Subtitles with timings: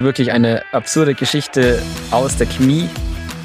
[0.00, 2.88] Wirklich eine absurde Geschichte aus der Chemie.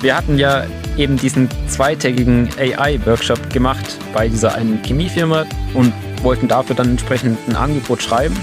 [0.01, 0.65] Wir hatten ja
[0.97, 5.91] eben diesen zweitägigen AI-Workshop gemacht bei dieser einen Chemiefirma und
[6.21, 8.37] wollten dafür dann entsprechend ein Angebot schreiben.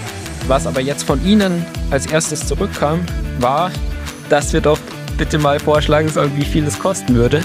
[0.48, 3.00] Was aber jetzt von Ihnen als erstes zurückkam,
[3.38, 3.70] war,
[4.28, 4.78] dass wir doch
[5.16, 7.44] bitte mal vorschlagen sollen, wie viel es kosten würde,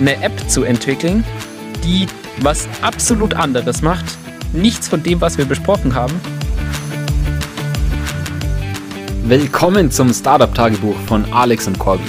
[0.00, 1.22] eine App zu entwickeln,
[1.84, 2.08] die
[2.40, 4.06] was absolut anderes macht.
[4.52, 6.20] Nichts von dem, was wir besprochen haben.
[9.24, 12.02] Willkommen zum Startup-Tagebuch von Alex und Corby.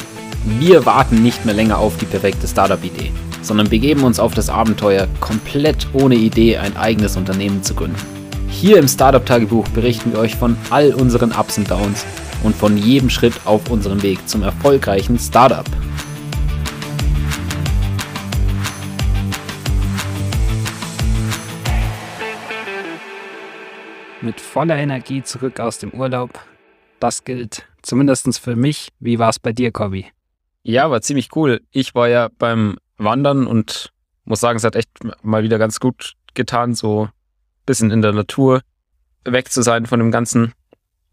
[0.60, 3.12] Wir warten nicht mehr länger auf die perfekte Startup-Idee,
[3.44, 8.02] sondern begeben uns auf das Abenteuer, komplett ohne Idee ein eigenes Unternehmen zu gründen.
[8.48, 12.06] Hier im Startup-Tagebuch berichten wir euch von all unseren Ups und Downs
[12.44, 15.66] und von jedem Schritt auf unserem Weg zum erfolgreichen Startup.
[24.22, 26.40] Mit voller Energie zurück aus dem Urlaub.
[27.02, 28.90] Das gilt zumindest für mich.
[29.00, 30.06] Wie war es bei dir, Cobby?
[30.62, 31.62] Ja, war ziemlich cool.
[31.72, 33.92] Ich war ja beim Wandern und
[34.24, 34.90] muss sagen, es hat echt
[35.24, 37.10] mal wieder ganz gut getan, so ein
[37.66, 38.62] bisschen in der Natur
[39.26, 40.54] weg zu sein von dem Ganzen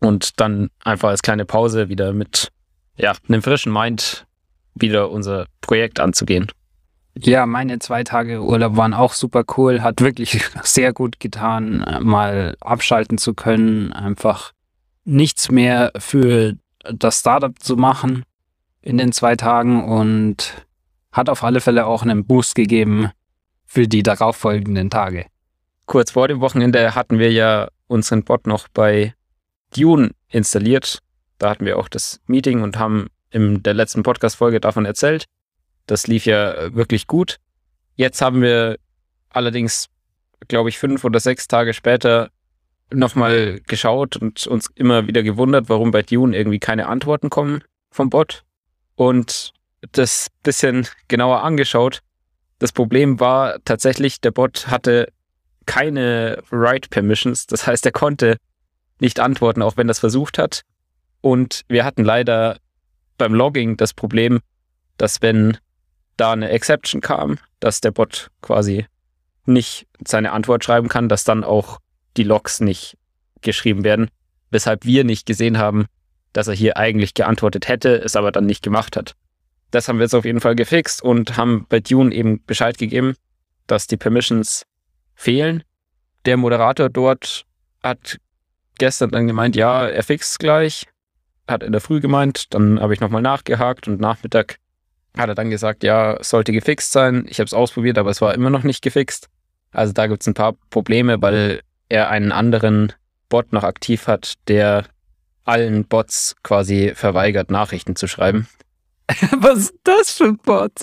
[0.00, 2.52] und dann einfach als kleine Pause wieder mit
[2.97, 4.27] ja, einem frischen Mind
[4.75, 6.48] wieder unser Projekt anzugehen.
[7.17, 12.58] Ja, meine zwei Tage Urlaub waren auch super cool, hat wirklich sehr gut getan, mal
[12.61, 14.52] abschalten zu können, einfach
[15.09, 18.25] nichts mehr für das Startup zu machen
[18.83, 20.67] in den zwei Tagen und
[21.12, 23.11] hat auf alle Fälle auch einen Boost gegeben
[23.64, 25.27] für die darauffolgenden Tage.
[25.86, 29.14] Kurz vor dem Wochenende hatten wir ja unseren Bot noch bei
[29.75, 30.98] Dune installiert.
[31.39, 35.25] Da hatten wir auch das Meeting und haben in der letzten Podcast-Folge davon erzählt.
[35.86, 37.39] Das lief ja wirklich gut.
[37.95, 38.77] Jetzt haben wir
[39.31, 39.89] allerdings,
[40.48, 42.31] glaube ich, fünf oder sechs Tage später
[42.92, 48.11] nochmal geschaut und uns immer wieder gewundert, warum bei Dune irgendwie keine Antworten kommen vom
[48.11, 48.45] Bot.
[48.97, 49.53] Und
[49.92, 52.00] das bisschen genauer angeschaut.
[52.58, 55.12] Das Problem war tatsächlich, der Bot hatte
[55.67, 57.46] keine Write Permissions.
[57.46, 58.39] Das heißt, er konnte
[59.01, 60.62] nicht antworten, auch wenn es versucht hat.
[61.20, 62.58] Und wir hatten leider
[63.18, 64.41] beim Logging das Problem,
[64.96, 65.58] dass wenn
[66.17, 68.86] da eine Exception kam, dass der Bot quasi
[69.46, 71.79] nicht seine Antwort schreiben kann, dass dann auch
[72.18, 72.98] die Logs nicht
[73.40, 74.11] geschrieben werden,
[74.51, 75.86] weshalb wir nicht gesehen haben,
[76.33, 79.14] dass er hier eigentlich geantwortet hätte, es aber dann nicht gemacht hat.
[79.70, 83.14] Das haben wir jetzt auf jeden Fall gefixt und haben bei Dune eben Bescheid gegeben,
[83.67, 84.64] dass die Permissions
[85.14, 85.62] fehlen.
[86.24, 87.45] Der Moderator dort
[87.83, 88.18] hat
[88.79, 90.86] gestern dann gemeint, ja, er fixt gleich.
[91.46, 94.58] Hat in der Früh gemeint, dann habe ich nochmal nachgehakt und Nachmittag
[95.17, 97.27] hat er dann gesagt, ja, sollte gefixt sein.
[97.29, 99.29] Ich habe es ausprobiert, aber es war immer noch nicht gefixt.
[99.73, 102.92] Also da gibt es ein paar Probleme, weil er einen anderen
[103.28, 104.84] Bot noch aktiv hat, der
[105.44, 108.48] allen Bots quasi verweigert, Nachrichten zu schreiben.
[109.38, 110.82] Was ist das für ein Bot?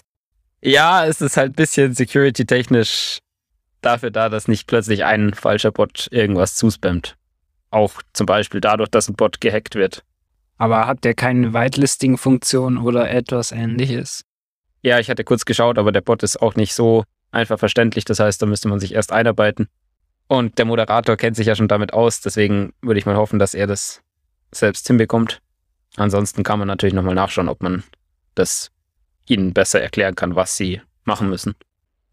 [0.61, 3.19] Ja, es ist halt ein bisschen security-technisch
[3.81, 7.15] dafür da, dass nicht plötzlich ein falscher Bot irgendwas zuspammt.
[7.69, 10.03] Auch zum Beispiel dadurch, dass ein Bot gehackt wird.
[10.57, 14.23] Aber hat der keine Whitelisting-Funktion oder etwas ähnliches?
[14.81, 18.05] Ja, ich hatte kurz geschaut, aber der Bot ist auch nicht so einfach verständlich.
[18.05, 19.67] Das heißt, da müsste man sich erst einarbeiten.
[20.27, 23.53] Und der Moderator kennt sich ja schon damit aus, deswegen würde ich mal hoffen, dass
[23.53, 24.01] er das
[24.51, 25.41] selbst hinbekommt.
[25.97, 27.83] Ansonsten kann man natürlich nochmal nachschauen, ob man
[28.33, 28.71] das
[29.27, 31.55] ihnen besser erklären kann, was sie machen müssen.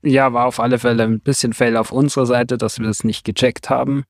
[0.02, 3.24] Ja, war auf alle Fälle ein bisschen Fail auf unserer Seite, dass wir das nicht
[3.24, 4.04] gecheckt haben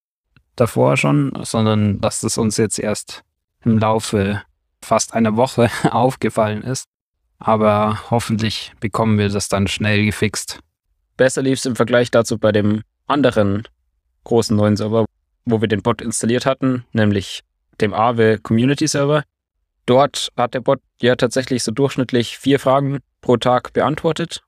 [0.56, 3.22] davor schon, sondern dass das uns jetzt erst
[3.64, 4.42] im Laufe
[4.80, 6.86] fast einer Woche aufgefallen ist.
[7.38, 10.60] Aber hoffentlich bekommen wir das dann schnell gefixt.
[11.16, 13.64] Besser lief es im Vergleich dazu bei dem anderen
[14.24, 15.06] großen neuen Server,
[15.44, 17.42] wo wir den Bot installiert hatten, nämlich
[17.80, 19.24] dem Aave Community Server.
[19.86, 24.42] Dort hat der Bot ja tatsächlich so durchschnittlich vier Fragen pro Tag beantwortet,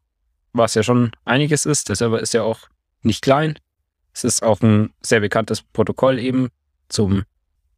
[0.52, 1.88] was ja schon einiges ist.
[1.88, 2.68] Der Server ist ja auch
[3.02, 3.58] nicht klein.
[4.12, 6.48] Es ist auch ein sehr bekanntes Protokoll eben
[6.88, 7.24] zum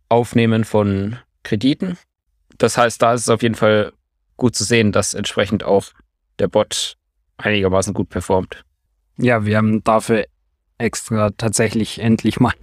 [0.09, 1.97] Aufnehmen von Krediten.
[2.59, 3.93] Das heißt, da ist es auf jeden Fall
[4.37, 5.87] gut zu sehen, dass entsprechend auch
[6.39, 6.97] der Bot
[7.39, 8.65] einigermaßen gut performt.
[9.17, 10.27] Ja, wir haben dafür
[10.79, 12.55] extra tatsächlich endlich mal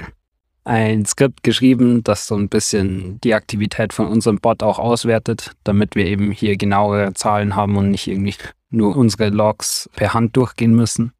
[0.65, 5.95] ein Skript geschrieben, das so ein bisschen die Aktivität von unserem Bot auch auswertet, damit
[5.95, 8.36] wir eben hier genauere Zahlen haben und nicht irgendwie
[8.69, 11.13] nur unsere Logs per Hand durchgehen müssen.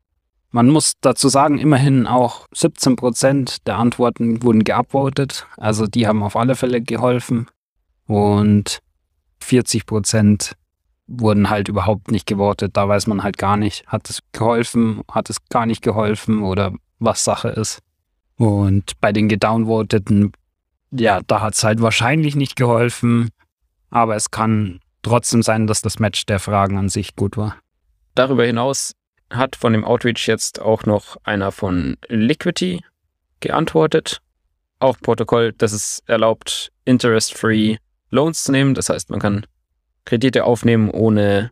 [0.52, 5.48] Man muss dazu sagen, immerhin auch 17 Prozent der Antworten wurden geupvotet.
[5.58, 7.48] Also die haben auf alle Fälle geholfen.
[8.06, 8.80] Und
[9.40, 10.54] 40 Prozent
[11.08, 12.76] wurden halt überhaupt nicht gewotet.
[12.78, 16.74] Da weiß man halt gar nicht, hat es geholfen, hat es gar nicht geholfen oder
[17.00, 17.80] was Sache ist.
[18.38, 20.32] Und bei den gedownvoteten,
[20.92, 23.30] ja, da hat es halt wahrscheinlich nicht geholfen.
[23.90, 27.58] aber es kann trotzdem sein, dass das Match der Fragen an sich gut war.
[28.16, 28.94] Darüber hinaus
[29.30, 32.84] hat von dem Outreach jetzt auch noch einer von Liquidity
[33.40, 34.20] geantwortet.
[34.80, 37.78] Auch Protokoll, das es erlaubt, interest-free
[38.10, 38.74] Loans zu nehmen.
[38.74, 39.46] Das heißt, man kann
[40.06, 41.52] Kredite aufnehmen, ohne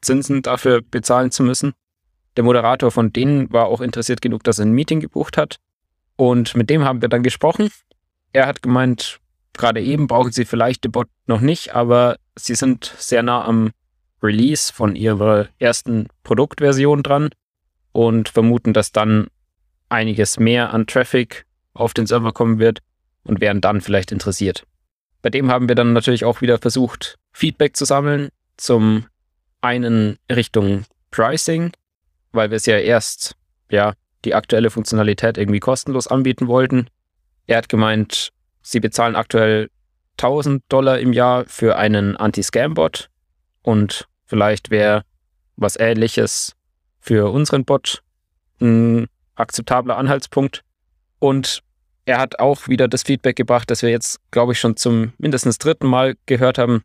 [0.00, 1.72] Zinsen dafür bezahlen zu müssen.
[2.36, 5.56] Der Moderator von denen war auch interessiert genug, dass er ein Meeting gebucht hat.
[6.16, 7.70] Und mit dem haben wir dann gesprochen.
[8.32, 9.20] Er hat gemeint,
[9.52, 13.70] gerade eben brauchen sie vielleicht den Bot noch nicht, aber sie sind sehr nah am
[14.22, 17.30] Release von ihrer ersten Produktversion dran
[17.92, 19.28] und vermuten, dass dann
[19.88, 22.80] einiges mehr an Traffic auf den Server kommen wird
[23.24, 24.66] und wären dann vielleicht interessiert.
[25.22, 28.30] Bei dem haben wir dann natürlich auch wieder versucht, Feedback zu sammeln.
[28.56, 29.06] Zum
[29.60, 31.72] einen Richtung Pricing,
[32.32, 33.34] weil wir es ja erst,
[33.70, 33.92] ja,
[34.24, 36.88] die aktuelle Funktionalität irgendwie kostenlos anbieten wollten.
[37.46, 38.30] Er hat gemeint,
[38.62, 39.68] sie bezahlen aktuell
[40.16, 43.10] 1000 Dollar im Jahr für einen Anti-Scam-Bot
[43.62, 45.02] und vielleicht wäre
[45.56, 46.54] was ähnliches
[47.00, 48.02] für unseren Bot
[48.60, 50.62] ein akzeptabler Anhaltspunkt.
[51.18, 51.60] Und
[52.06, 55.58] er hat auch wieder das Feedback gebracht, dass wir jetzt, glaube ich, schon zum mindestens
[55.58, 56.82] dritten Mal gehört haben,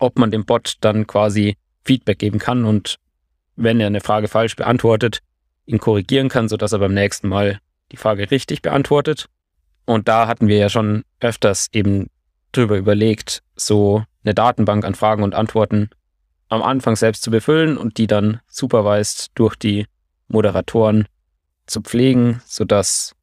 [0.00, 2.96] ob man dem Bot dann quasi Feedback geben kann und
[3.56, 5.20] wenn er eine Frage falsch beantwortet,
[5.66, 7.60] ihn korrigieren kann, sodass er beim nächsten Mal
[7.92, 9.26] die Frage richtig beantwortet.
[9.84, 12.08] Und da hatten wir ja schon öfters eben
[12.52, 15.90] drüber überlegt, so eine Datenbank an Fragen und Antworten
[16.48, 19.86] am Anfang selbst zu befüllen und die dann supervised durch die
[20.28, 21.06] Moderatoren
[21.66, 23.14] zu pflegen, sodass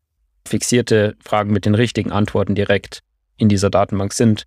[0.46, 3.02] fixierte Fragen mit den richtigen Antworten direkt
[3.38, 4.46] in dieser Datenbank sind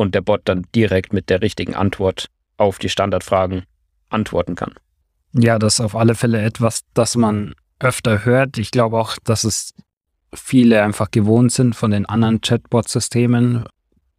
[0.00, 2.26] und der Bot dann direkt mit der richtigen Antwort
[2.56, 3.64] auf die Standardfragen
[4.08, 4.74] antworten kann.
[5.32, 8.56] Ja, das ist auf alle Fälle etwas, das man öfter hört.
[8.56, 9.74] Ich glaube auch, dass es
[10.34, 13.64] viele einfach gewohnt sind von den anderen Chatbot-Systemen,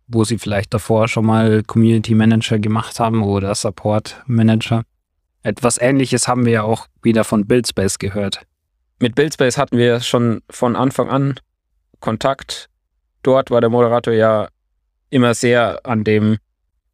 [0.08, 4.84] wo sie vielleicht davor schon mal Community Manager gemacht haben oder Support Manager.
[5.42, 8.44] Etwas ähnliches haben wir ja auch wieder von Buildspace gehört.
[9.00, 11.40] Mit Buildspace hatten wir schon von Anfang an
[12.00, 12.70] Kontakt.
[13.24, 14.48] Dort war der Moderator ja
[15.12, 16.38] immer sehr an dem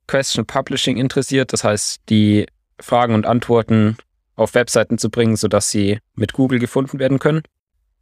[0.08, 2.46] Question Publishing interessiert, das heißt, die
[2.80, 3.98] Fragen und Antworten
[4.36, 7.42] auf Webseiten zu bringen, sodass sie mit Google gefunden werden können.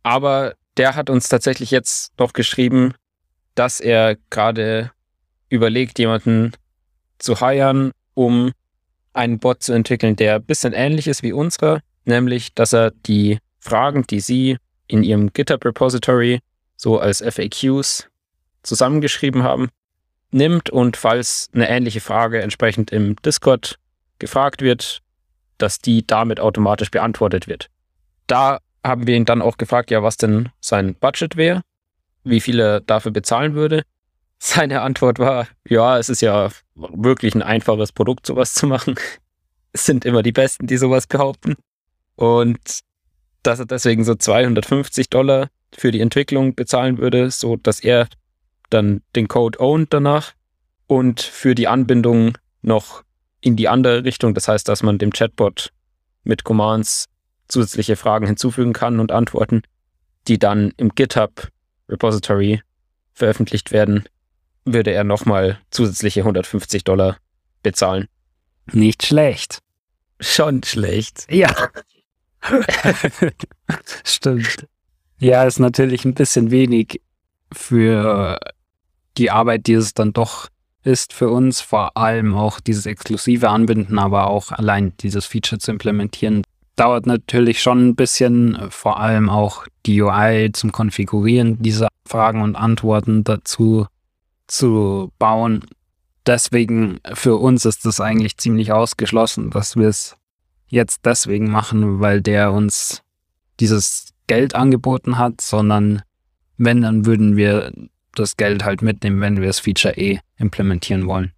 [0.04, 2.94] Aber der hat uns tatsächlich jetzt noch geschrieben,
[3.56, 4.92] dass er gerade
[5.50, 6.52] überlegt, jemanden
[7.18, 8.52] zu hiren, um
[9.14, 13.40] einen Bot zu entwickeln, der ein bisschen ähnlich ist wie unserer, nämlich, dass er die
[13.60, 14.58] Fragen, die Sie
[14.88, 16.40] in Ihrem GitHub-Repository
[16.76, 18.10] so als FAQs
[18.62, 19.70] zusammengeschrieben haben,
[20.36, 23.80] nimmt und falls eine ähnliche Frage entsprechend im Discord
[24.20, 25.02] gefragt wird,
[25.58, 27.70] dass die damit automatisch beantwortet wird.
[28.28, 31.62] Da haben wir ihn dann auch gefragt, ja, was denn sein Budget wäre,
[32.24, 33.84] wie viel er dafür bezahlen würde.
[34.38, 38.96] Seine Antwort war, ja, es ist ja wirklich ein einfaches Produkt, sowas zu machen.
[39.72, 41.56] Es sind immer die Besten, die sowas behaupten.
[42.16, 42.80] Und
[43.44, 48.08] dass er deswegen so 250 Dollar für die Entwicklung bezahlen würde, so dass er
[48.70, 50.34] dann den Code owned danach
[50.88, 53.04] und für die Anbindung noch
[53.42, 54.34] in die andere Richtung.
[54.34, 55.72] Das heißt, dass man dem Chatbot
[56.24, 57.06] mit Commands
[57.48, 59.62] zusätzliche Fragen hinzufügen kann und Antworten,
[60.28, 61.50] die dann im GitHub
[61.88, 62.62] Repository
[63.14, 64.06] veröffentlicht werden,
[64.66, 67.18] würde er nochmal zusätzliche 150 Dollar
[67.62, 68.08] bezahlen.
[68.72, 69.60] Nicht schlecht.
[70.20, 71.28] Schon schlecht.
[71.30, 71.54] Ja.
[74.04, 74.68] Stimmt.
[75.20, 77.02] Ja, ist natürlich ein bisschen wenig
[77.52, 78.40] für
[79.18, 80.50] die Arbeit, die es dann doch
[80.84, 85.72] ist für uns, vor allem auch dieses exklusive Anbinden, aber auch allein dieses Feature zu
[85.72, 86.44] implementieren,
[86.76, 92.56] dauert natürlich schon ein bisschen, vor allem auch die UI zum Konfigurieren dieser Fragen und
[92.56, 93.88] Antworten dazu
[94.48, 95.66] zu bauen.
[96.26, 100.16] Deswegen für uns ist das eigentlich ziemlich ausgeschlossen, dass wir es
[100.68, 103.02] jetzt deswegen machen, weil der uns
[103.60, 106.02] dieses Geld angeboten hat, sondern
[106.58, 107.72] wenn, dann würden wir
[108.20, 111.32] das Geld halt mitnehmen, wenn wir das Feature eh implementieren wollen.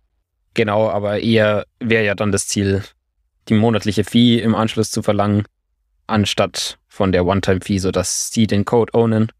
[0.53, 2.83] Genau, aber eher wäre ja dann das Ziel,
[3.47, 5.45] die monatliche Fee im Anschluss zu verlangen,
[6.07, 9.31] anstatt von der One-Time-Fee, sodass sie den Code ownen.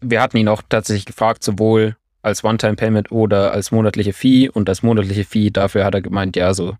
[0.00, 4.48] Wir hatten ihn auch tatsächlich gefragt, sowohl als One-Time-Payment oder als monatliche Fee.
[4.48, 6.76] Und als monatliche Fee, dafür hat er gemeint, ja, so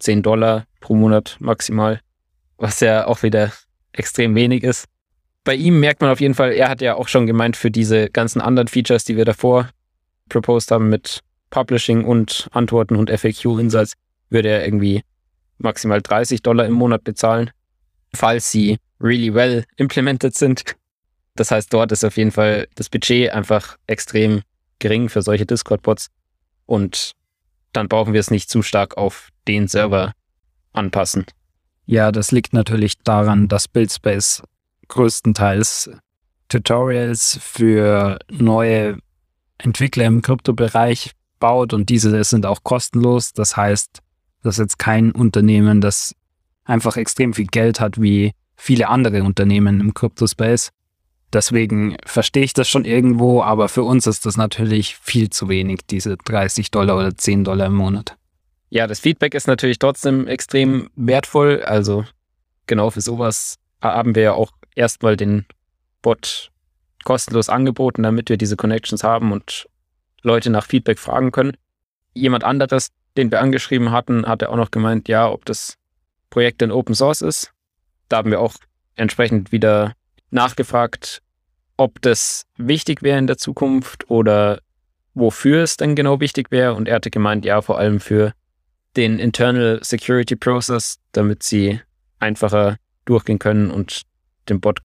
[0.00, 2.00] 10 Dollar pro Monat maximal,
[2.56, 3.52] was ja auch wieder
[3.92, 4.88] extrem wenig ist
[5.48, 8.10] bei ihm merkt man auf jeden Fall, er hat ja auch schon gemeint, für diese
[8.10, 9.70] ganzen anderen Features, die wir davor
[10.28, 13.94] proposed haben mit Publishing und Antworten und FAQ-Insights,
[14.28, 15.00] würde er irgendwie
[15.56, 17.50] maximal 30 Dollar im Monat bezahlen,
[18.14, 20.76] falls sie really well implemented sind.
[21.34, 24.42] Das heißt, dort ist auf jeden Fall das Budget einfach extrem
[24.80, 26.08] gering für solche Discord-Bots.
[26.66, 27.12] Und
[27.72, 30.12] dann brauchen wir es nicht zu stark auf den Server
[30.74, 31.24] anpassen.
[31.86, 34.42] Ja, das liegt natürlich daran, dass Buildspace
[34.88, 35.90] größtenteils
[36.48, 38.98] Tutorials für neue
[39.58, 43.32] Entwickler im Kryptobereich baut und diese sind auch kostenlos.
[43.32, 44.00] Das heißt,
[44.42, 46.14] das ist jetzt kein Unternehmen, das
[46.64, 50.70] einfach extrem viel Geld hat wie viele andere Unternehmen im Kryptospace.
[51.32, 55.80] Deswegen verstehe ich das schon irgendwo, aber für uns ist das natürlich viel zu wenig,
[55.90, 58.16] diese 30 Dollar oder 10 Dollar im Monat.
[58.70, 61.62] Ja, das Feedback ist natürlich trotzdem extrem wertvoll.
[61.62, 62.04] Also
[62.66, 65.44] genau für sowas haben wir ja auch erstmal den
[66.00, 66.50] Bot
[67.04, 69.68] kostenlos angeboten, damit wir diese Connections haben und
[70.22, 71.56] Leute nach Feedback fragen können.
[72.14, 75.74] Jemand anderes, den wir angeschrieben hatten, hatte auch noch gemeint, ja, ob das
[76.30, 77.52] Projekt denn Open Source ist.
[78.08, 78.54] Da haben wir auch
[78.96, 79.94] entsprechend wieder
[80.30, 81.22] nachgefragt,
[81.76, 84.60] ob das wichtig wäre in der Zukunft oder
[85.14, 86.74] wofür es denn genau wichtig wäre.
[86.74, 88.32] Und er hatte gemeint, ja, vor allem für
[88.96, 91.80] den Internal Security Process, damit sie
[92.18, 94.02] einfacher durchgehen können und
[94.50, 94.80] den Bot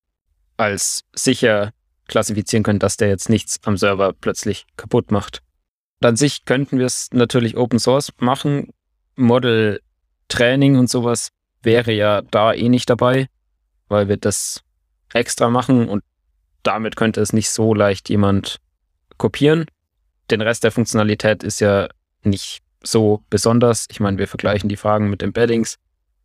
[0.58, 1.72] als sicher
[2.08, 5.42] klassifizieren können, dass der jetzt nichts am Server plötzlich kaputt macht.
[6.02, 8.70] Und an sich könnten wir es natürlich Open Source machen.
[9.16, 9.80] Model
[10.28, 11.30] Training und sowas
[11.62, 13.28] wäre ja da eh nicht dabei,
[13.88, 14.62] weil wir das
[15.14, 16.04] extra machen und
[16.64, 18.58] damit könnte es nicht so leicht jemand
[19.18, 19.66] kopieren.
[20.32, 21.90] Den Rest der Funktionalität ist ja
[22.24, 23.88] nicht so besonders.
[23.90, 25.78] Ich meine, wir vergleichen die Fragen mit Embeddings.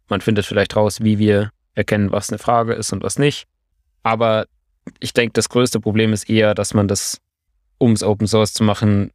[0.09, 3.47] Man findet vielleicht raus, wie wir erkennen, was eine Frage ist und was nicht.
[4.03, 4.47] Aber
[5.01, 7.21] ich denke, das größte Problem ist eher, dass man das,
[7.79, 9.13] um es Open Source zu machen,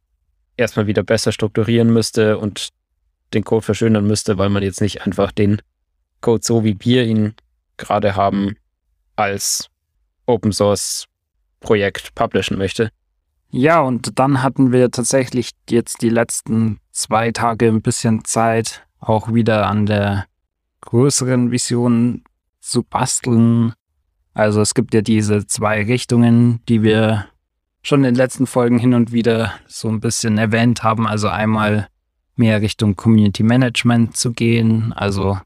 [0.56, 2.70] erstmal wieder besser strukturieren müsste und
[3.34, 5.60] den Code verschönern müsste, weil man jetzt nicht einfach den
[6.20, 7.34] Code so wie wir ihn
[7.76, 8.56] gerade haben
[9.16, 9.68] als
[10.26, 11.06] Open Source
[11.60, 12.90] Projekt publishen möchte.
[13.50, 19.32] Ja, und dann hatten wir tatsächlich jetzt die letzten zwei Tage ein bisschen Zeit, auch
[19.32, 20.26] wieder an der
[20.80, 22.24] größeren Vision
[22.64, 23.74] zu basteln.
[24.32, 27.26] Also es gibt ja diese zwei Richtungen, die wir
[27.82, 31.06] schon in den letzten Folgen hin und wieder so ein bisschen erwähnt haben.
[31.06, 31.88] Also einmal
[32.36, 35.38] mehr Richtung Community Management zu gehen, also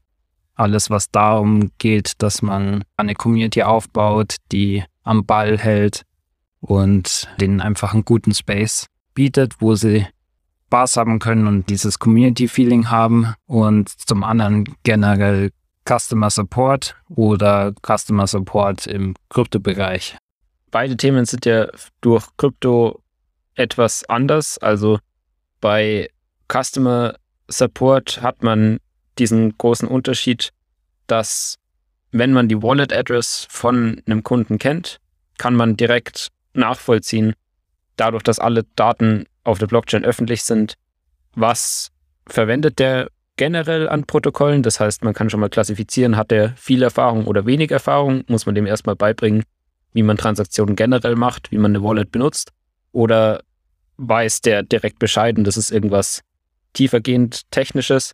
[0.55, 6.03] alles, was darum geht, dass man eine Community aufbaut, die am Ball hält
[6.59, 10.05] und denen einfach einen guten Space bietet, wo sie
[10.67, 15.51] Spaß haben können und dieses Community-Feeling haben und zum anderen generell
[15.89, 20.17] Customer Support oder Customer Support im Kryptobereich.
[20.69, 21.67] Beide Themen sind ja
[22.01, 23.01] durch Krypto
[23.55, 24.59] etwas anders.
[24.59, 24.99] Also
[25.61, 26.09] bei
[26.47, 27.15] Customer
[27.47, 28.79] Support hat man
[29.17, 30.51] diesen großen Unterschied,
[31.07, 31.55] dass
[32.11, 34.99] wenn man die Wallet Address von einem Kunden kennt,
[35.39, 37.33] kann man direkt nachvollziehen,
[37.95, 40.75] dadurch, dass alle Daten auf der Blockchain öffentlich sind,
[41.33, 41.91] was
[42.27, 44.63] verwendet der generell an Protokollen.
[44.63, 48.45] Das heißt, man kann schon mal klassifizieren, hat er viel Erfahrung oder wenig Erfahrung, muss
[48.45, 49.43] man dem erstmal beibringen,
[49.93, 52.51] wie man Transaktionen generell macht, wie man eine Wallet benutzt.
[52.91, 53.41] Oder
[53.95, 56.21] weiß der direkt Bescheid und das ist irgendwas
[56.73, 58.11] tiefergehend Technisches.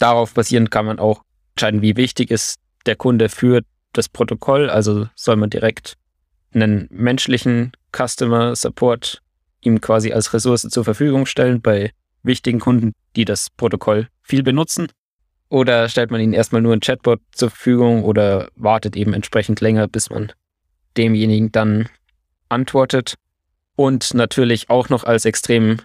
[0.00, 1.22] Darauf basierend kann man auch
[1.54, 2.56] entscheiden, wie wichtig ist
[2.86, 4.68] der Kunde für das Protokoll.
[4.68, 5.94] Also soll man direkt
[6.52, 9.22] einen menschlichen Customer Support
[9.60, 11.92] ihm quasi als Ressource zur Verfügung stellen bei
[12.24, 14.88] wichtigen Kunden, die das Protokoll viel benutzen.
[15.48, 19.86] Oder stellt man ihnen erstmal nur ein Chatbot zur Verfügung oder wartet eben entsprechend länger,
[19.86, 20.32] bis man
[20.96, 21.88] demjenigen dann
[22.48, 23.14] antwortet.
[23.76, 25.78] Und natürlich auch noch als extrem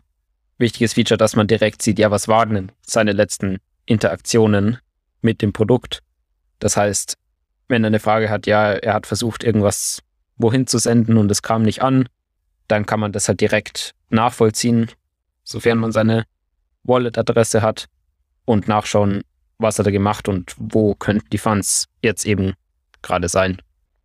[0.57, 4.77] wichtiges Feature, dass man direkt sieht, ja, was waren denn seine letzten Interaktionen
[5.21, 5.99] mit dem Produkt.
[6.59, 7.17] Das heißt,
[7.67, 10.01] wenn er eine Frage hat, ja, er hat versucht, irgendwas
[10.37, 12.07] wohin zu senden und es kam nicht an,
[12.67, 14.89] dann kann man das halt direkt nachvollziehen,
[15.43, 16.25] sofern man seine
[16.83, 17.87] Wallet-Adresse hat
[18.51, 19.21] und nachschauen,
[19.57, 22.53] was hat er gemacht und wo könnten die Funds jetzt eben
[23.01, 23.61] gerade sein.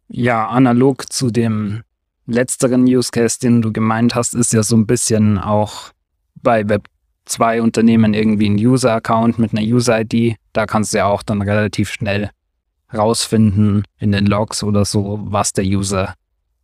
[0.09, 1.83] Ja, analog zu dem
[2.27, 5.91] letzteren Use Case, den du gemeint hast, ist ja so ein bisschen auch
[6.37, 6.89] bei Web
[7.25, 10.37] 2 Unternehmen irgendwie ein User-Account mit einer User-ID.
[10.53, 12.31] Da kannst du ja auch dann relativ schnell
[12.95, 16.15] rausfinden in den Logs oder so, was der User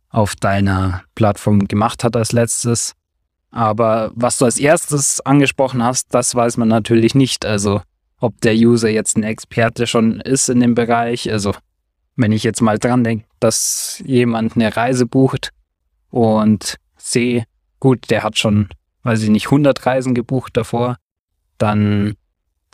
[0.09, 2.93] auf deiner Plattform gemacht hat als letztes.
[3.53, 7.45] Aber was du als erstes angesprochen hast, das weiß man natürlich nicht.
[7.45, 7.81] Also
[8.19, 11.31] ob der User jetzt ein Experte schon ist in dem Bereich.
[11.31, 11.53] Also
[12.15, 15.51] wenn ich jetzt mal dran denke, dass jemand eine Reise bucht
[16.09, 17.45] und sehe,
[17.79, 18.69] gut, der hat schon,
[19.03, 20.97] weiß ich nicht, 100 Reisen gebucht davor,
[21.59, 22.15] dann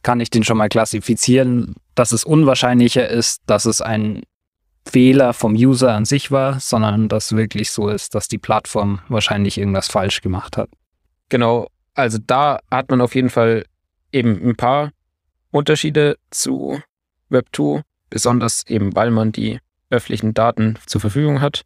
[0.01, 4.21] kann ich den schon mal klassifizieren, dass es unwahrscheinlicher ist, dass es ein
[4.87, 9.57] Fehler vom User an sich war, sondern dass wirklich so ist, dass die Plattform wahrscheinlich
[9.57, 10.69] irgendwas falsch gemacht hat.
[11.29, 13.65] Genau, also da hat man auf jeden Fall
[14.11, 14.91] eben ein paar
[15.51, 16.81] Unterschiede zu
[17.29, 19.59] Web2, besonders eben weil man die
[19.89, 21.63] öffentlichen Daten zur Verfügung hat.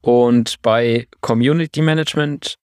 [0.00, 2.54] Und bei Community Management,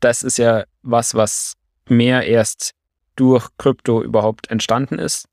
[0.00, 1.54] das ist ja was, was
[1.88, 2.72] mehr erst
[3.16, 5.26] durch Krypto überhaupt entstanden ist.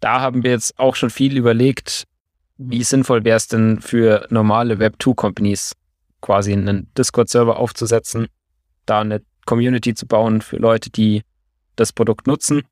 [0.00, 2.04] Da haben wir jetzt auch schon viel überlegt,
[2.62, 5.72] wie sinnvoll wäre es denn für normale Web2-Companies
[6.20, 8.26] quasi einen Discord-Server aufzusetzen,
[8.84, 11.22] da eine Community zu bauen für Leute, die
[11.76, 12.62] das Produkt nutzen.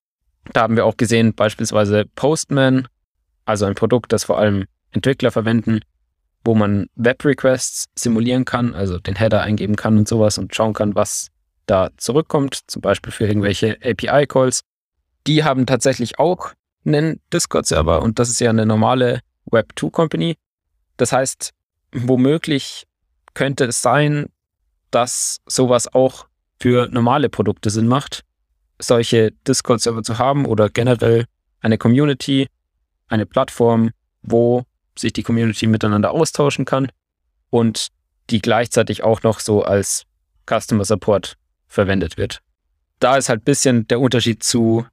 [0.52, 2.86] Da haben wir auch gesehen, beispielsweise Postman,
[3.46, 5.80] also ein Produkt, das vor allem Entwickler verwenden,
[6.44, 10.94] wo man Web-Requests simulieren kann, also den Header eingeben kann und sowas und schauen kann,
[10.94, 11.28] was
[11.64, 14.60] da zurückkommt, zum Beispiel für irgendwelche API-Calls.
[15.26, 16.52] Die haben tatsächlich auch
[16.84, 20.36] einen Discord-Server und das ist ja eine normale Web2-Company.
[20.96, 21.52] Das heißt,
[21.92, 22.86] womöglich
[23.34, 24.26] könnte es sein,
[24.90, 26.26] dass sowas auch
[26.60, 28.24] für normale Produkte Sinn macht,
[28.78, 31.26] solche Discord-Server zu haben oder generell
[31.60, 32.48] eine Community,
[33.08, 33.90] eine Plattform,
[34.22, 34.64] wo
[34.96, 36.90] sich die Community miteinander austauschen kann
[37.50, 37.88] und
[38.30, 40.04] die gleichzeitig auch noch so als
[40.46, 41.36] Customer Support
[41.66, 42.40] verwendet wird.
[43.00, 44.86] Da ist halt ein bisschen der Unterschied zu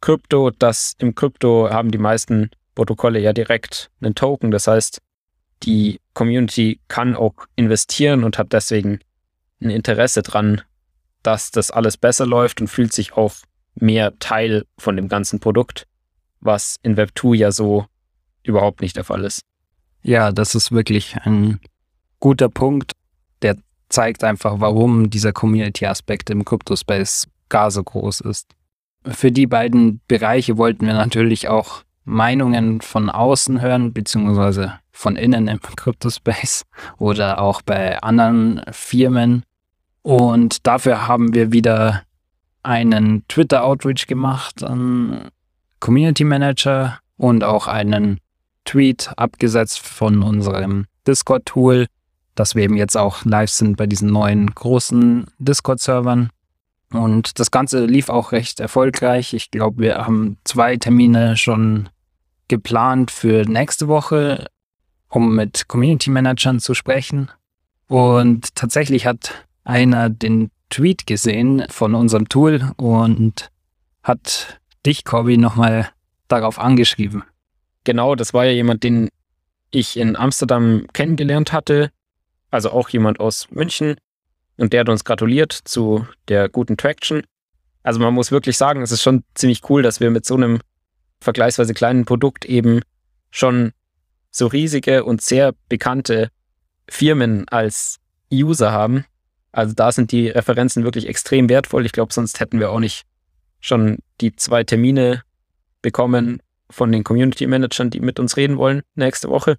[0.00, 4.50] Krypto, dass im Krypto haben die meisten Protokolle ja direkt einen Token.
[4.50, 5.00] Das heißt,
[5.62, 9.00] die Community kann auch investieren und hat deswegen
[9.60, 10.62] ein Interesse dran,
[11.22, 13.34] dass das alles besser läuft und fühlt sich auch
[13.74, 15.86] mehr Teil von dem ganzen Produkt,
[16.40, 17.86] was in Web 2 ja so
[18.42, 19.42] überhaupt nicht der Fall ist.
[20.02, 21.60] Ja, das ist wirklich ein
[22.18, 22.92] guter Punkt,
[23.42, 23.56] der
[23.88, 28.50] zeigt einfach, warum dieser Community-Aspekt im Crypto-Space gar so groß ist.
[29.06, 35.48] Für die beiden Bereiche wollten wir natürlich auch Meinungen von außen hören, beziehungsweise von innen
[35.48, 36.64] im Crypto-Space
[36.98, 39.44] oder auch bei anderen Firmen.
[40.02, 42.02] Und dafür haben wir wieder
[42.62, 45.30] einen Twitter-Outreach gemacht an
[45.80, 48.18] Community Manager und auch einen
[48.64, 51.86] Tweet abgesetzt von unserem Discord-Tool,
[52.34, 56.30] dass wir eben jetzt auch live sind bei diesen neuen großen Discord-Servern.
[56.92, 59.34] Und das Ganze lief auch recht erfolgreich.
[59.34, 61.88] Ich glaube, wir haben zwei Termine schon
[62.52, 64.46] geplant für nächste Woche,
[65.08, 67.30] um mit Community Managern zu sprechen.
[67.88, 73.50] Und tatsächlich hat einer den Tweet gesehen von unserem Tool und
[74.02, 75.88] hat dich, Corby, nochmal
[76.28, 77.22] darauf angeschrieben.
[77.84, 79.08] Genau, das war ja jemand, den
[79.70, 81.90] ich in Amsterdam kennengelernt hatte.
[82.50, 83.96] Also auch jemand aus München.
[84.58, 87.22] Und der hat uns gratuliert zu der guten Traction.
[87.82, 90.60] Also man muss wirklich sagen, es ist schon ziemlich cool, dass wir mit so einem
[91.22, 92.80] vergleichsweise kleinen Produkt eben
[93.30, 93.72] schon
[94.30, 96.28] so riesige und sehr bekannte
[96.88, 97.98] Firmen als
[98.32, 99.04] User haben.
[99.52, 101.86] Also da sind die Referenzen wirklich extrem wertvoll.
[101.86, 103.04] Ich glaube, sonst hätten wir auch nicht
[103.60, 105.22] schon die zwei Termine
[105.82, 109.56] bekommen von den Community Managern, die mit uns reden wollen nächste Woche.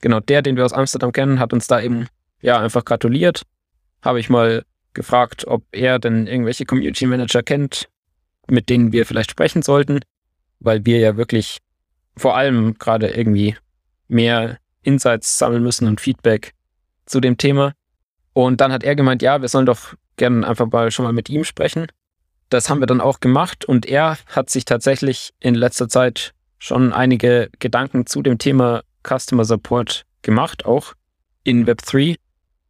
[0.00, 2.06] Genau der, den wir aus Amsterdam kennen, hat uns da eben
[2.40, 3.42] ja einfach gratuliert.
[4.02, 7.88] Habe ich mal gefragt, ob er denn irgendwelche Community Manager kennt,
[8.48, 10.00] mit denen wir vielleicht sprechen sollten,
[10.64, 11.58] weil wir ja wirklich
[12.16, 13.56] vor allem gerade irgendwie
[14.08, 16.52] mehr Insights sammeln müssen und Feedback
[17.06, 17.72] zu dem Thema.
[18.32, 21.28] Und dann hat er gemeint, ja, wir sollen doch gerne einfach mal schon mal mit
[21.28, 21.86] ihm sprechen.
[22.50, 26.92] Das haben wir dann auch gemacht und er hat sich tatsächlich in letzter Zeit schon
[26.92, 30.94] einige Gedanken zu dem Thema Customer Support gemacht, auch
[31.42, 32.16] in Web3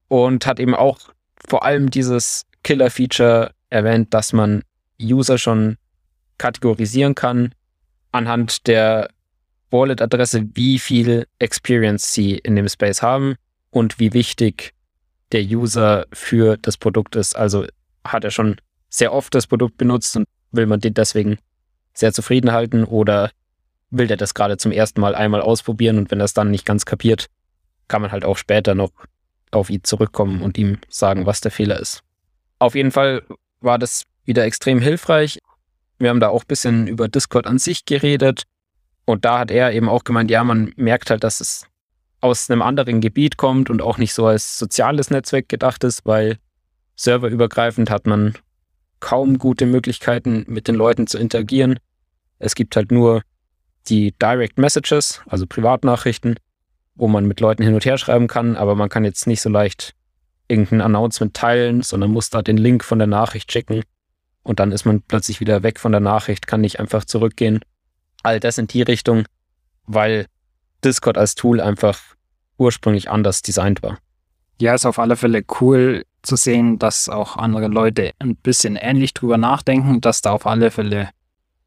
[0.09, 0.99] und hat eben auch
[1.47, 4.63] vor allem dieses Killer-Feature erwähnt, dass man
[5.01, 5.77] User schon
[6.39, 7.55] kategorisieren kann
[8.14, 9.11] anhand der
[9.70, 13.35] Wallet-Adresse, wie viel Experience sie in dem Space haben
[13.70, 14.72] und wie wichtig
[15.33, 17.35] der User für das Produkt ist.
[17.35, 17.66] Also
[18.05, 18.57] hat er schon
[18.88, 21.38] sehr oft das Produkt benutzt und will man den deswegen
[21.92, 23.33] sehr zufrieden halten oder
[23.90, 26.64] will der das gerade zum ersten Mal einmal ausprobieren und wenn er es dann nicht
[26.64, 27.27] ganz kapiert,
[27.88, 28.92] kann man halt auch später noch
[29.50, 32.03] auf ihn zurückkommen und ihm sagen, was der Fehler ist.
[32.61, 33.22] Auf jeden Fall
[33.61, 35.38] war das wieder extrem hilfreich.
[35.99, 38.45] Wir haben da auch ein bisschen über Discord an sich geredet
[39.05, 41.67] und da hat er eben auch gemeint, ja, man merkt halt, dass es
[42.21, 46.39] aus einem anderen Gebiet kommt und auch nicht so als soziales Netzwerk gedacht ist, weil
[46.97, 48.35] serverübergreifend hat man
[49.01, 51.79] kaum gute Möglichkeiten, mit den Leuten zu interagieren.
[52.39, 53.23] Es gibt halt nur
[53.89, 56.37] die Direct Messages, also Privatnachrichten,
[56.95, 59.51] wo man mit Leuten hin und her schreiben kann, aber man kann jetzt nicht so
[59.51, 59.95] leicht
[60.49, 63.83] irgendein Announcement teilen, sondern muss da den Link von der Nachricht schicken
[64.45, 67.61] und dann ist man plötzlich wieder weg von der Nachricht, kann nicht einfach zurückgehen.
[68.23, 69.25] All das in die Richtung,
[69.87, 70.27] weil
[70.85, 72.01] Discord als Tool einfach
[72.59, 73.99] ursprünglich anders designt war.
[74.61, 79.13] Ja, ist auf alle Fälle cool zu sehen, dass auch andere Leute ein bisschen ähnlich
[79.15, 81.11] drüber nachdenken, dass da auf alle Fälle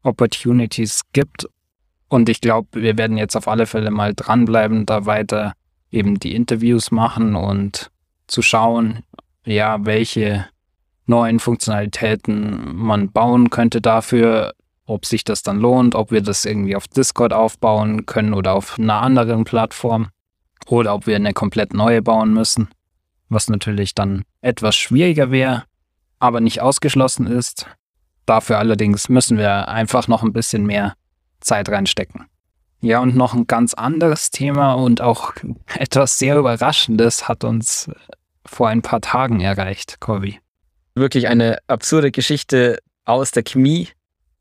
[0.02, 1.48] Opportunities gibt.
[2.08, 5.52] Und ich glaube, wir werden jetzt auf alle Fälle mal dranbleiben, da weiter
[5.90, 7.90] eben die Interviews machen und
[8.26, 9.02] zu schauen,
[9.44, 10.46] ja, welche
[11.08, 14.54] neuen Funktionalitäten man bauen könnte dafür,
[14.86, 18.78] ob sich das dann lohnt, ob wir das irgendwie auf Discord aufbauen können oder auf
[18.78, 20.08] einer anderen Plattform
[20.66, 22.68] oder ob wir eine komplett neue bauen müssen,
[23.28, 25.64] was natürlich dann etwas schwieriger wäre,
[26.18, 27.66] aber nicht ausgeschlossen ist.
[28.26, 30.94] Dafür allerdings müssen wir einfach noch ein bisschen mehr
[31.40, 32.26] Zeit reinstecken.
[32.80, 35.32] Ja, und noch ein ganz anderes Thema und auch
[35.74, 37.90] etwas sehr Überraschendes hat uns
[38.44, 40.40] vor ein paar Tagen erreicht, Corby.
[40.98, 43.88] Wirklich eine absurde Geschichte aus der Chemie.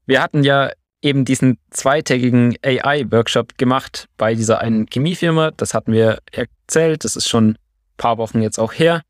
[0.06, 5.52] Wir hatten ja eben diesen zweitägigen AI-Workshop gemacht bei dieser einen Chemiefirma.
[5.52, 7.04] Das hatten wir erzählt.
[7.04, 7.58] Das ist schon ein
[7.98, 9.04] paar Wochen jetzt auch her.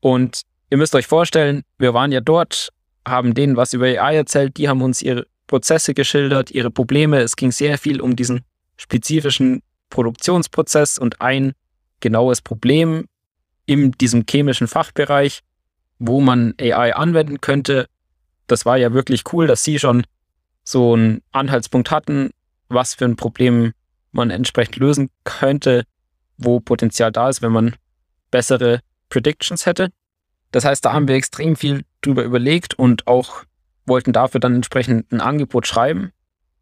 [0.00, 2.70] Und ihr müsst euch vorstellen, wir waren ja dort,
[3.06, 4.56] haben denen was über AI erzählt.
[4.56, 7.20] Die haben uns ihre Prozesse geschildert, ihre Probleme.
[7.20, 8.42] Es ging sehr viel um diesen
[8.76, 11.52] spezifischen Produktionsprozess und ein
[12.00, 13.06] genaues Problem
[13.66, 15.40] in diesem chemischen Fachbereich,
[15.98, 17.86] wo man AI anwenden könnte.
[18.46, 20.04] Das war ja wirklich cool, dass sie schon
[20.64, 22.30] so einen Anhaltspunkt hatten,
[22.68, 23.72] was für ein Problem
[24.12, 25.84] man entsprechend lösen könnte,
[26.38, 27.76] wo Potenzial da ist, wenn man
[28.30, 29.90] bessere Predictions hätte.
[30.52, 33.44] Das heißt, da haben wir extrem viel drüber überlegt und auch
[33.84, 36.12] wollten dafür dann entsprechend ein Angebot schreiben.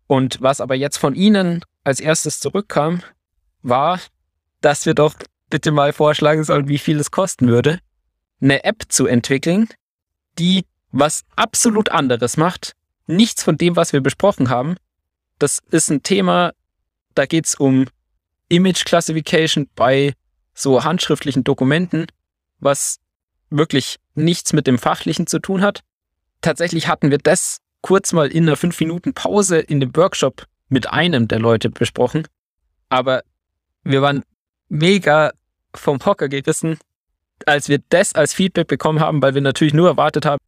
[0.07, 3.03] Und was aber jetzt von Ihnen als erstes zurückkam,
[3.63, 4.01] war,
[4.61, 5.15] dass wir doch
[5.49, 7.79] bitte mal vorschlagen sollen, wie viel es kosten würde,
[8.41, 9.69] eine App zu entwickeln,
[10.39, 12.73] die was absolut anderes macht.
[13.07, 14.77] Nichts von dem, was wir besprochen haben.
[15.39, 16.53] Das ist ein Thema,
[17.15, 17.87] da geht es um
[18.49, 20.15] Image Classification bei
[20.55, 22.07] so handschriftlichen Dokumenten,
[22.61, 22.99] was
[23.51, 25.81] wirklich nichts mit dem Fachlichen zu tun hat.
[26.41, 30.89] Tatsächlich hatten wir das kurz mal in einer 5 Minuten Pause in dem Workshop mit
[30.89, 32.27] einem der Leute besprochen.
[32.89, 33.23] Aber
[33.83, 34.25] wir waren
[34.69, 35.33] mega
[35.75, 36.79] vom Hocker gerissen,
[37.47, 40.39] als wir das als Feedback bekommen haben, weil wir natürlich nur erwartet haben,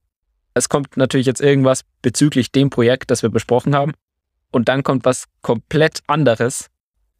[0.54, 3.92] es kommt natürlich jetzt irgendwas bezüglich dem Projekt, das wir besprochen haben.
[4.52, 6.70] Und dann kommt was komplett anderes.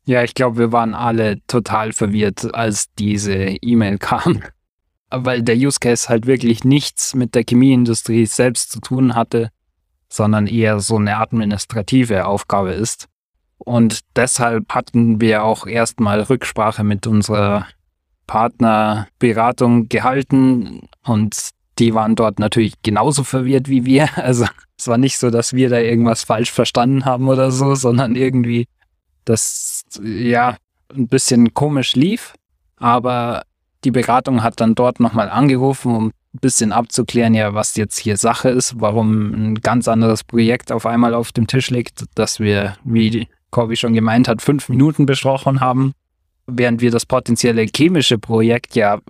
[0.07, 4.43] Ja, ich glaube, wir waren alle total verwirrt, als diese E-Mail kam.
[5.11, 9.51] Weil der Use Case halt wirklich nichts mit der Chemieindustrie selbst zu tun hatte,
[10.09, 13.07] sondern eher so eine administrative Aufgabe ist.
[13.59, 17.67] Und deshalb hatten wir auch erstmal Rücksprache mit unserer
[18.27, 24.09] Partnerberatung gehalten und die waren dort natürlich genauso verwirrt wie wir.
[24.17, 24.47] Also
[24.79, 28.67] es war nicht so, dass wir da irgendwas falsch verstanden haben oder so, sondern irgendwie
[29.25, 30.57] das ja
[30.95, 32.35] ein bisschen komisch lief.
[32.77, 33.45] Aber
[33.85, 38.19] die Beratung hat dann dort nochmal angerufen, um ein bisschen abzuklären, ja, was jetzt hier
[38.19, 42.77] Sache ist, warum ein ganz anderes Projekt auf einmal auf dem Tisch liegt, das wir,
[42.85, 45.95] wie Corby schon gemeint hat, fünf Minuten besprochen haben
[46.47, 49.01] während wir das potenzielle chemische Projekt ja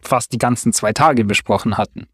[0.00, 2.06] fast die ganzen zwei Tage besprochen hatten.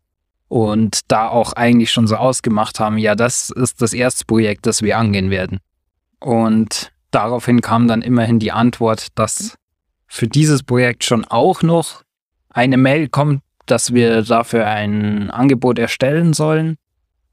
[0.48, 4.82] Und da auch eigentlich schon so ausgemacht haben, ja, das ist das erste Projekt, das
[4.82, 5.58] wir angehen werden.
[6.20, 9.56] Und daraufhin kam dann immerhin die Antwort, dass
[10.06, 12.02] für dieses Projekt schon auch noch
[12.50, 16.76] eine Mail kommt, dass wir dafür ein Angebot erstellen sollen.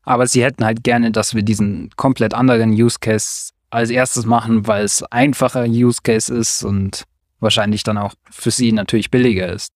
[0.04, 4.68] Aber sie hätten halt gerne, dass wir diesen komplett anderen Use Case als erstes machen,
[4.68, 7.04] weil es einfacher Use Case ist und
[7.42, 9.74] wahrscheinlich dann auch für sie natürlich billiger ist.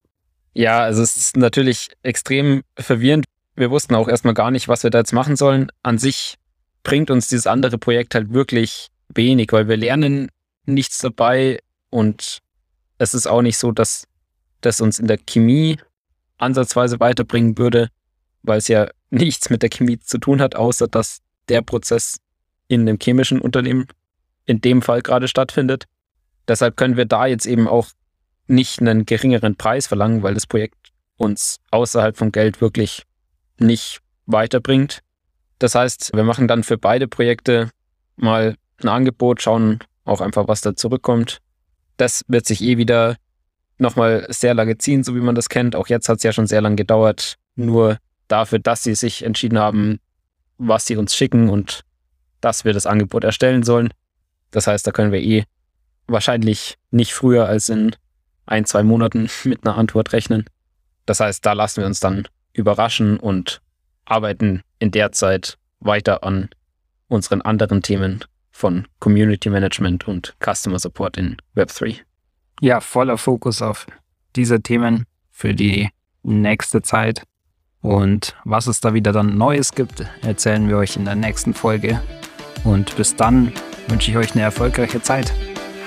[0.53, 3.25] Ja, also es ist natürlich extrem verwirrend.
[3.55, 5.69] Wir wussten auch erstmal gar nicht, was wir da jetzt machen sollen.
[5.83, 6.35] An sich
[6.83, 10.29] bringt uns dieses andere Projekt halt wirklich wenig, weil wir lernen
[10.65, 12.39] nichts dabei und
[12.97, 14.07] es ist auch nicht so, dass
[14.61, 15.77] das uns in der Chemie
[16.37, 17.89] ansatzweise weiterbringen würde,
[18.43, 22.17] weil es ja nichts mit der Chemie zu tun hat, außer dass der Prozess
[22.67, 23.87] in einem chemischen Unternehmen
[24.45, 25.85] in dem Fall gerade stattfindet.
[26.47, 27.87] Deshalb können wir da jetzt eben auch
[28.47, 33.03] nicht einen geringeren Preis verlangen, weil das Projekt uns außerhalb von Geld wirklich
[33.57, 34.99] nicht weiterbringt.
[35.59, 37.69] Das heißt, wir machen dann für beide Projekte
[38.17, 41.39] mal ein Angebot, schauen auch einfach, was da zurückkommt.
[41.97, 43.15] Das wird sich eh wieder
[43.77, 45.75] nochmal sehr lange ziehen, so wie man das kennt.
[45.75, 49.57] Auch jetzt hat es ja schon sehr lange gedauert, nur dafür, dass sie sich entschieden
[49.57, 49.99] haben,
[50.57, 51.81] was sie uns schicken und
[52.41, 53.89] dass wir das Angebot erstellen sollen.
[54.51, 55.43] Das heißt, da können wir eh
[56.07, 57.95] wahrscheinlich nicht früher als in
[58.45, 60.45] ein, zwei Monaten mit einer Antwort rechnen.
[61.05, 63.61] Das heißt, da lassen wir uns dann überraschen und
[64.05, 66.49] arbeiten in der Zeit weiter an
[67.07, 71.99] unseren anderen Themen von Community Management und Customer Support in Web3.
[72.61, 73.85] Ja, voller Fokus auf
[74.35, 75.89] diese Themen für die
[76.23, 77.23] nächste Zeit.
[77.81, 82.01] Und was es da wieder dann Neues gibt, erzählen wir euch in der nächsten Folge.
[82.63, 83.51] Und bis dann
[83.87, 85.33] wünsche ich euch eine erfolgreiche Zeit.